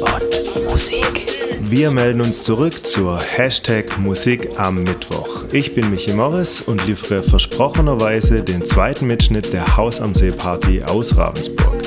[0.00, 1.26] und Musik.
[1.62, 5.44] Wir melden uns zurück zur Hashtag Musik am Mittwoch.
[5.52, 10.82] Ich bin Michi Morris und liefere versprochenerweise den zweiten Mitschnitt der Haus am See Party
[10.82, 11.82] aus Ravensburg.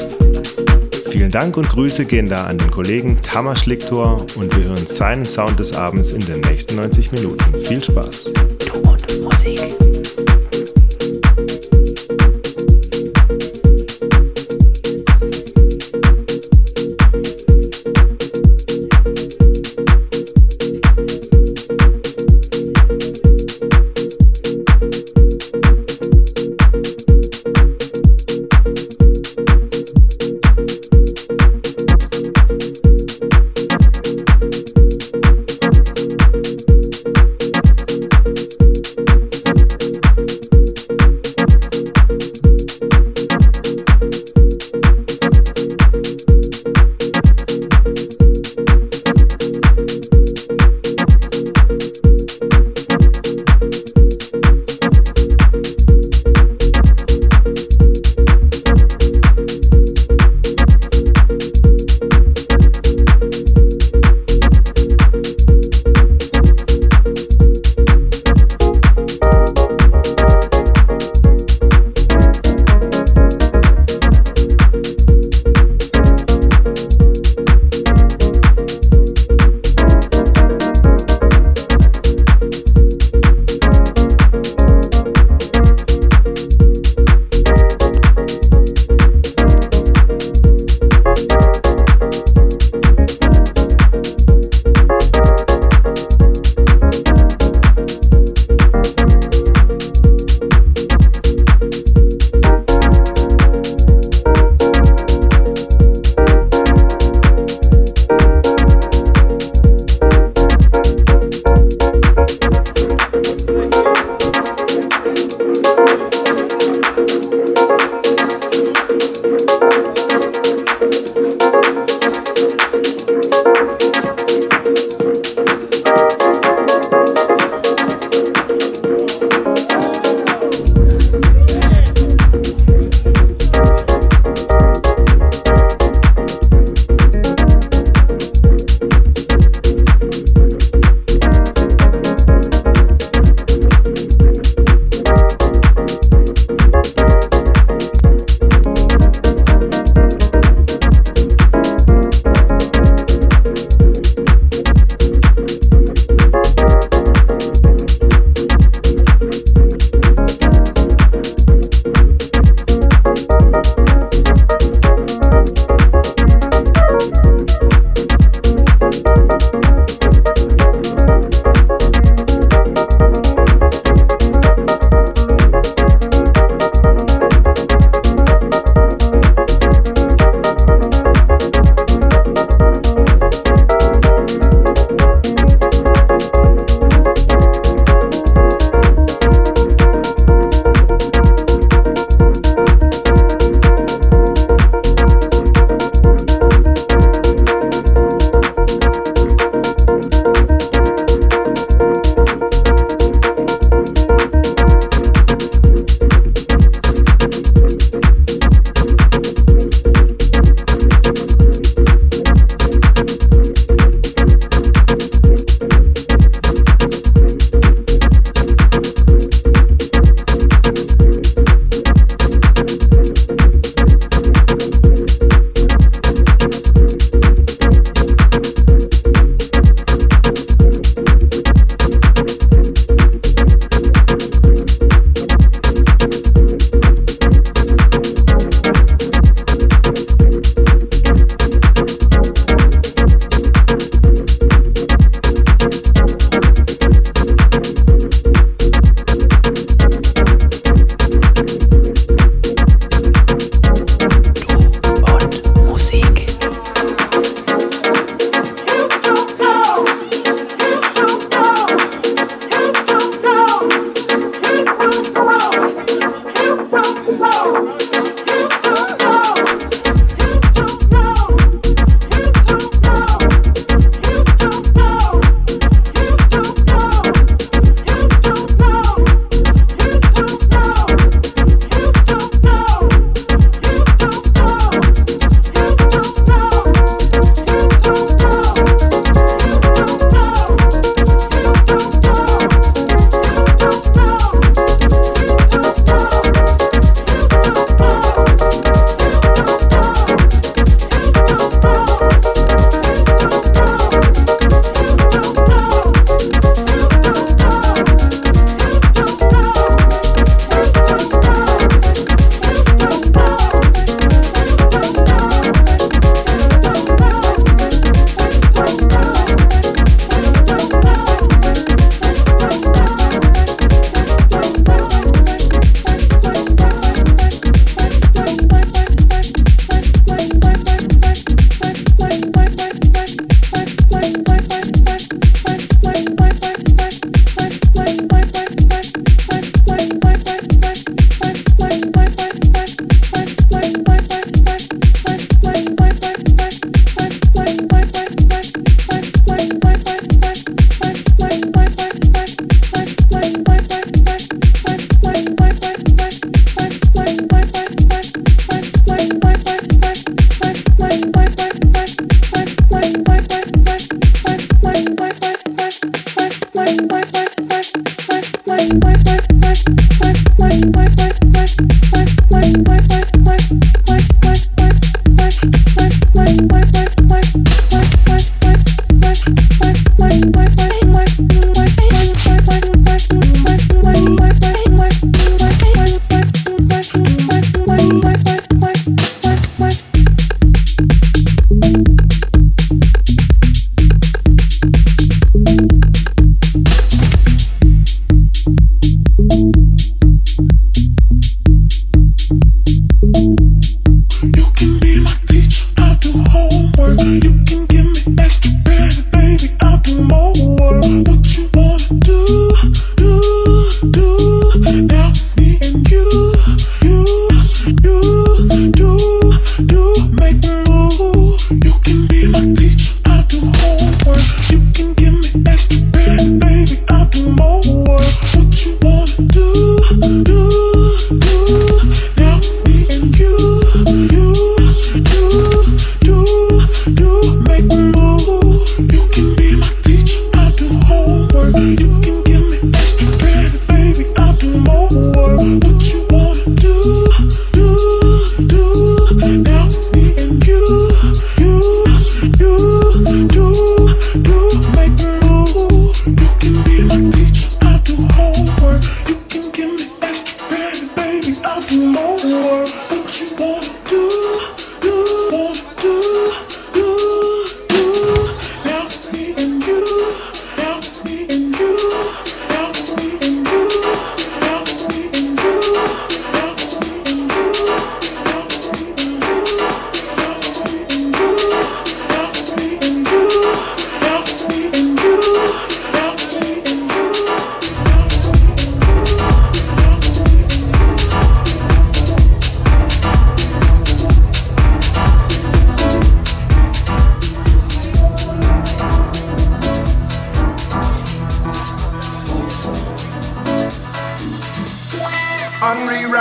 [1.10, 5.26] Vielen Dank und Grüße gehen da an den Kollegen Tamas Schlicktor und wir hören seinen
[5.26, 7.56] Sound des Abends in den nächsten 90 Minuten.
[7.66, 8.32] Viel Spaß!
[8.66, 9.91] Du und Musik.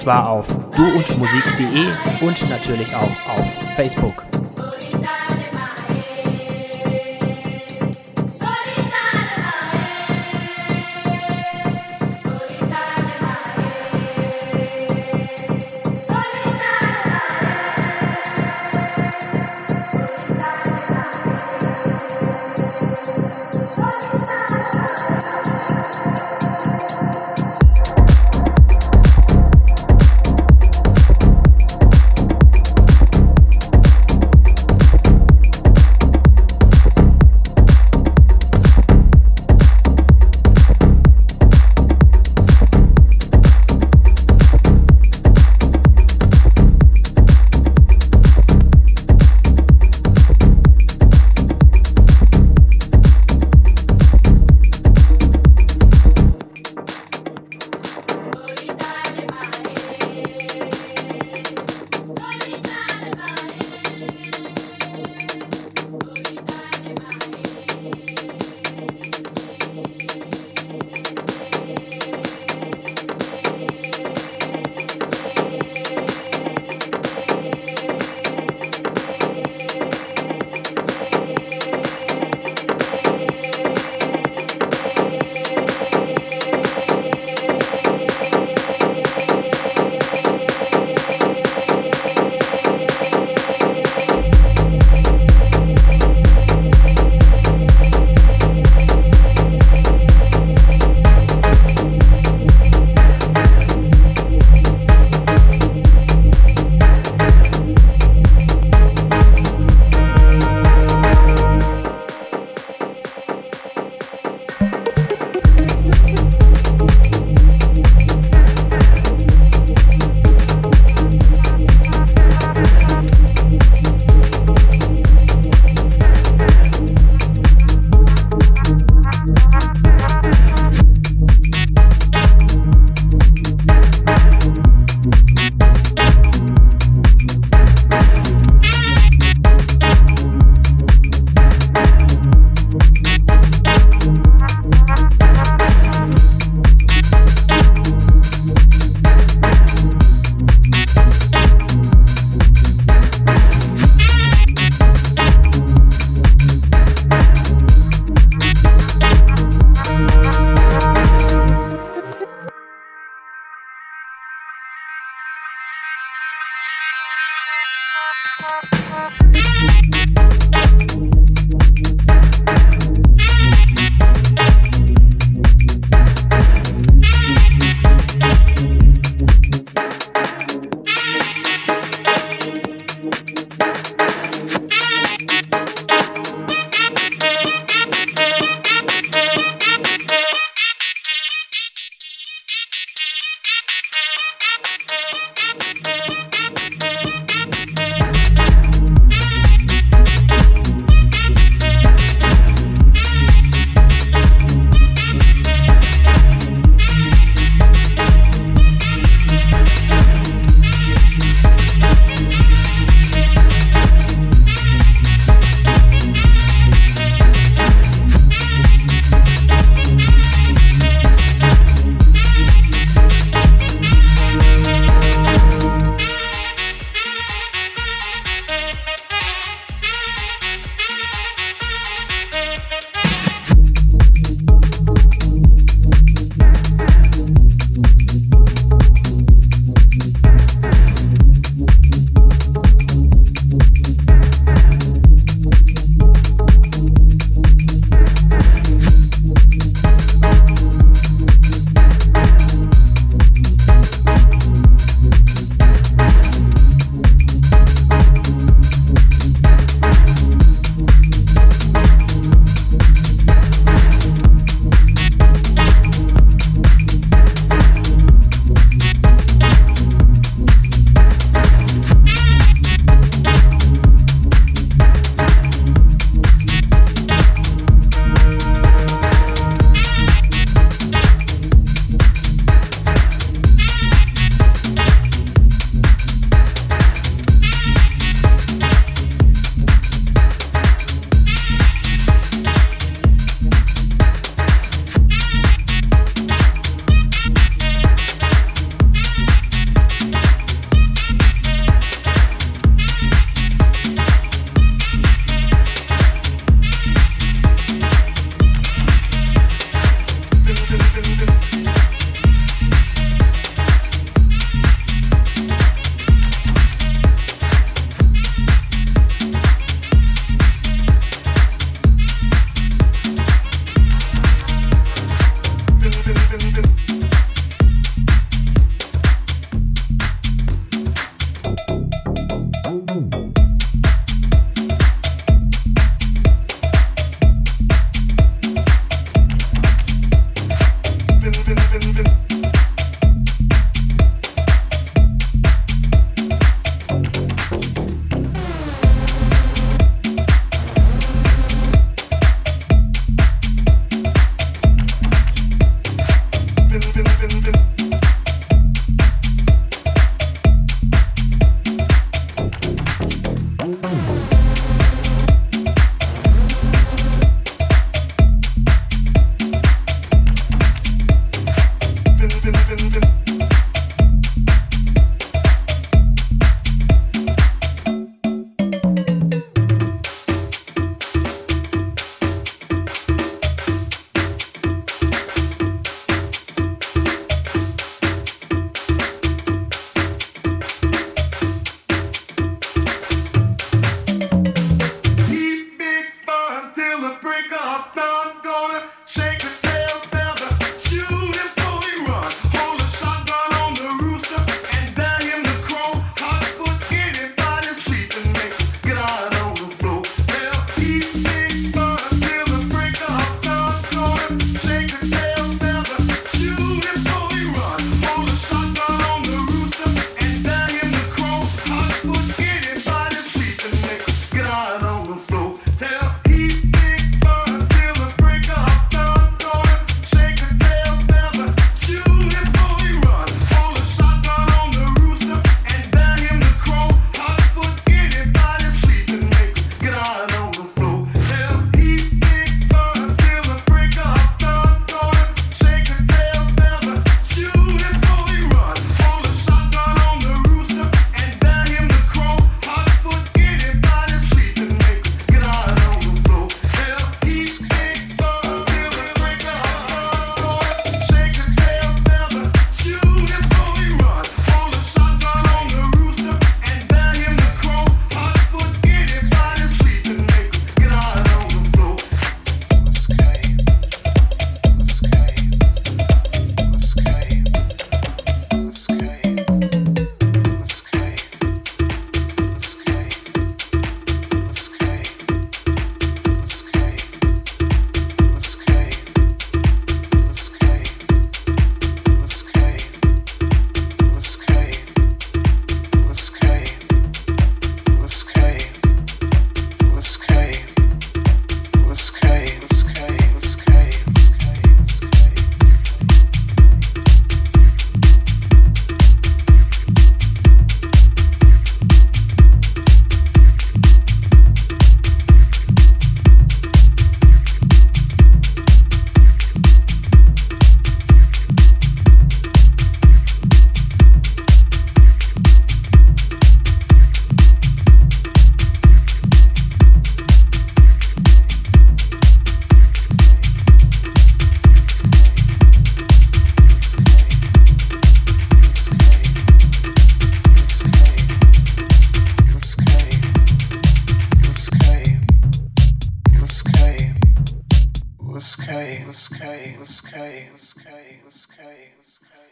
[0.00, 0.46] Zwar auf
[0.76, 1.86] duundmusik.de
[2.26, 3.46] und natürlich auch auf
[3.76, 4.09] Facebook.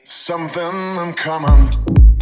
[0.05, 2.18] Something in common.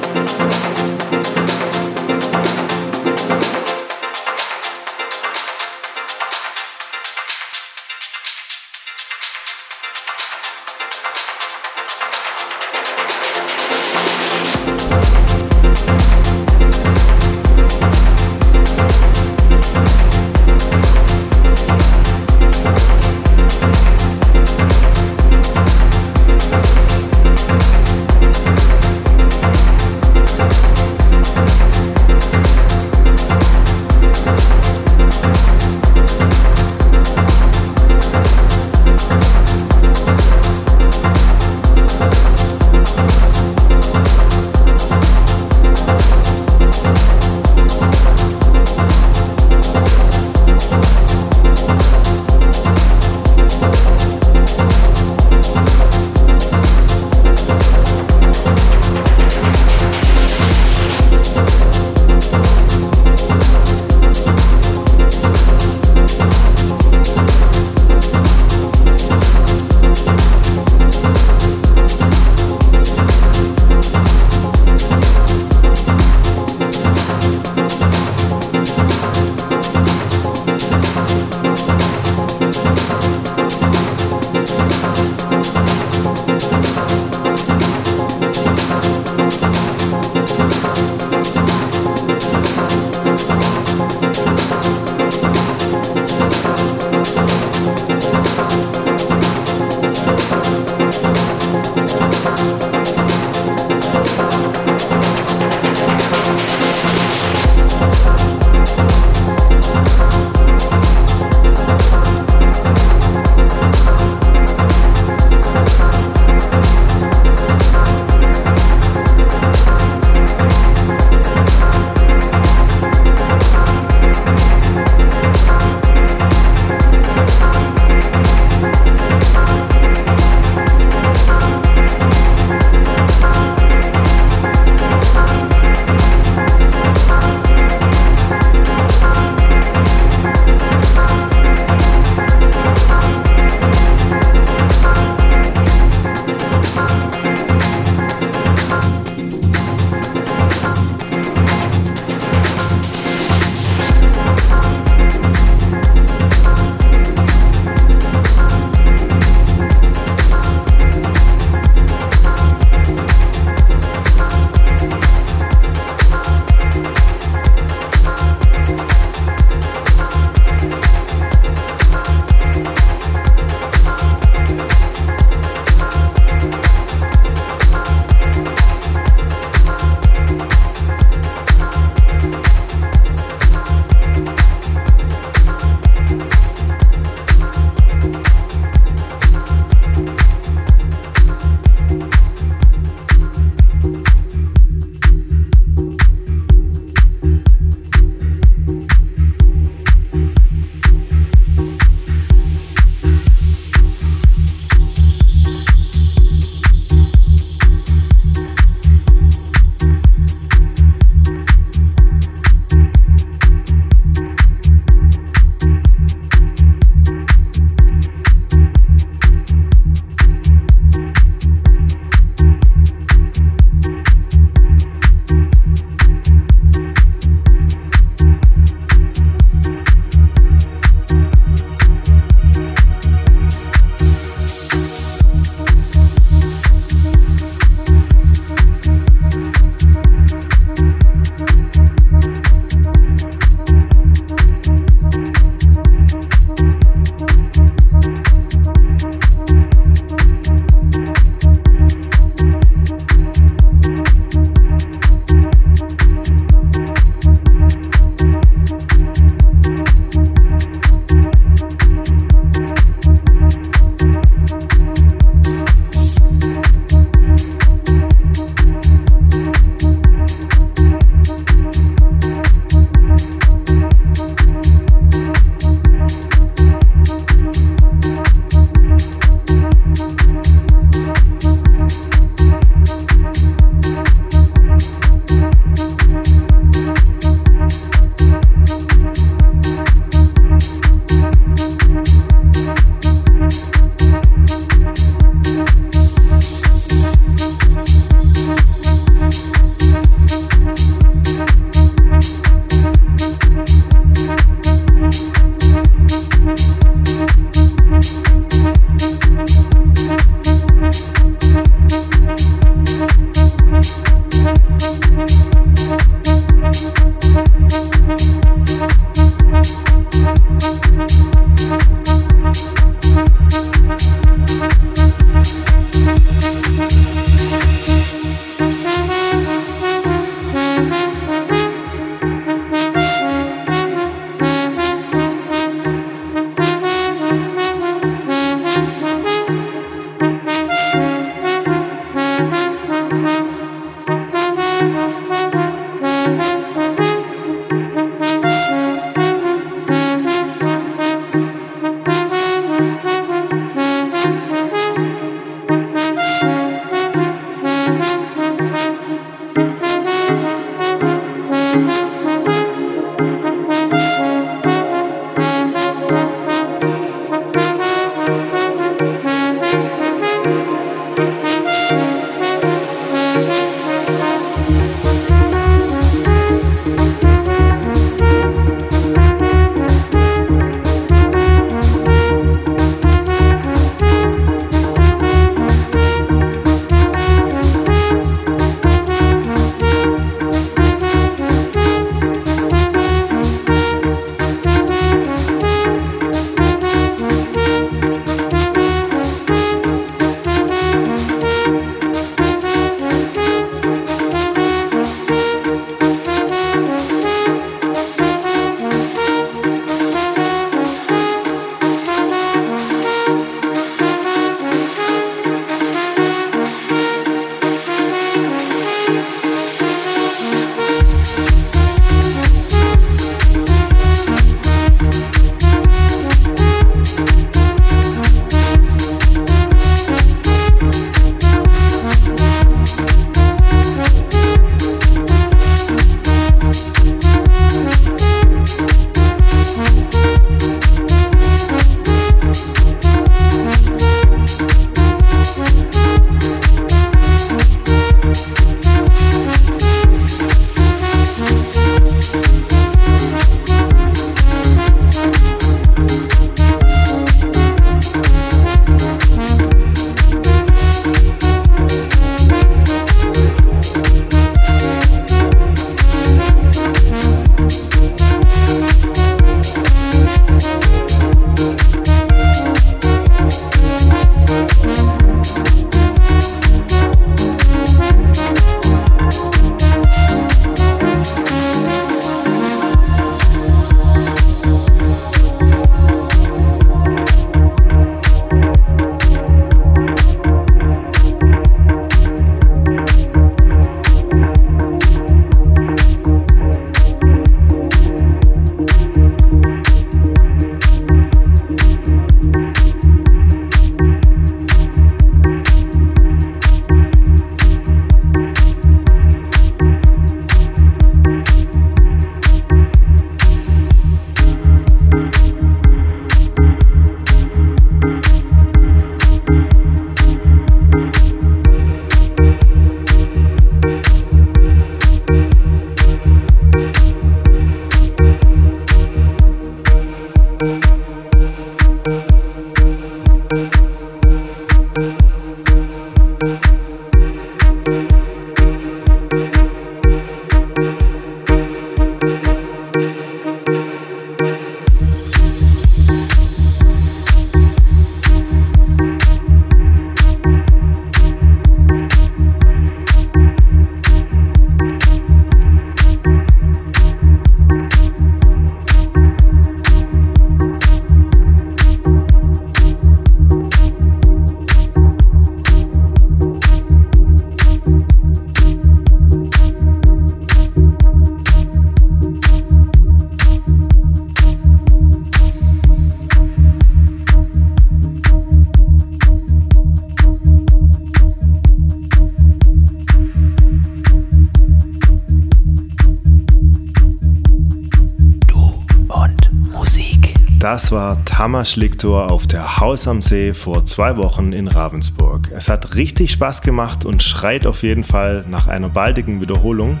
[590.74, 595.48] Das war Tamas Liktor auf der Haus am See vor zwei Wochen in Ravensburg.
[595.52, 600.00] Es hat richtig Spaß gemacht und schreit auf jeden Fall nach einer baldigen Wiederholung.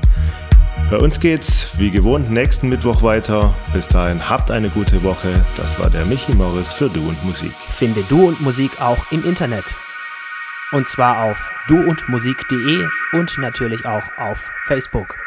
[0.90, 3.54] Bei uns geht's wie gewohnt nächsten Mittwoch weiter.
[3.72, 5.28] Bis dahin habt eine gute Woche.
[5.56, 7.52] Das war der Michi Morris für Du und Musik.
[7.68, 9.76] Finde Du und Musik auch im Internet.
[10.72, 15.23] Und zwar auf duundmusik.de und natürlich auch auf Facebook.